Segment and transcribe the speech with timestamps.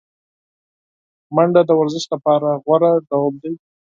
[1.35, 2.03] منډه د ورزش
[2.65, 3.53] غوره ډول دی